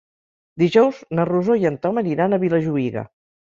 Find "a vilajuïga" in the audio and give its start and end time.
2.33-3.07